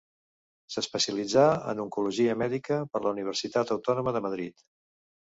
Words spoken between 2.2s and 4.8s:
mèdica per la Universitat Autònoma de Madrid.